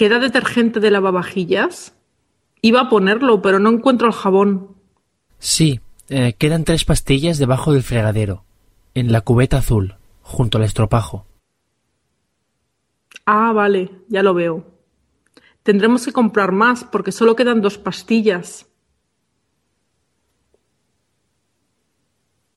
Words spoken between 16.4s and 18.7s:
más porque solo quedan dos pastillas.